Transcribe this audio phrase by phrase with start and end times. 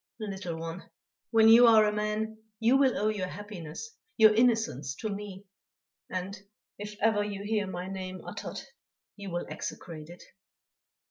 [0.21, 0.89] "Little one,
[1.29, 5.45] when you are a man, you will owe your happiness, your innocence to me;
[6.09, 6.41] and,
[6.79, 8.59] if ever you hear my name uttered,
[9.15, 10.23] you will execrate it."